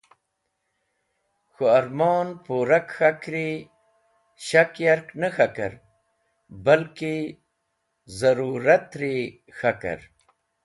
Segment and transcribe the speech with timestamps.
[1.53, 3.47] K̃hũ ẽrmon pũrak k̃hakri
[4.45, 5.73] shak yark ne k̃hakẽr
[6.65, 7.15] balki
[8.17, 9.15] zẽrũratri
[9.57, 10.01] k̃hakẽr.